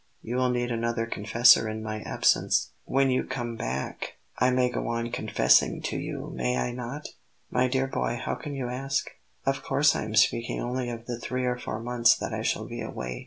[0.23, 4.87] "You will need another confessor in my absence." "When you come back I may go
[4.87, 7.09] on confessing to you, may I not?"
[7.51, 9.11] "My dear boy, how can you ask?
[9.45, 12.65] Of course I am speaking only of the three or four months that I shall
[12.65, 13.19] be away.